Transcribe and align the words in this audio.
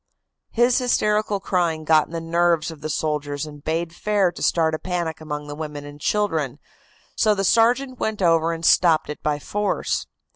"His 0.49 0.79
hysterical 0.79 1.39
crying 1.39 1.83
got 1.83 2.07
in 2.07 2.11
the 2.11 2.19
nerves 2.19 2.71
of 2.71 2.81
the 2.81 2.89
soldiers 2.89 3.45
and 3.45 3.63
bade 3.63 3.93
fair 3.93 4.31
to 4.31 4.41
start 4.41 4.73
a 4.73 4.79
panic 4.79 5.21
among 5.21 5.45
the 5.45 5.53
women 5.53 5.85
and 5.85 6.01
children, 6.01 6.57
so 7.15 7.35
the 7.35 7.43
sergeant 7.43 7.99
went 7.99 8.19
over 8.19 8.51
and 8.51 8.65
stopped 8.65 9.11
it 9.11 9.21
by 9.21 9.37
force. 9.37 10.07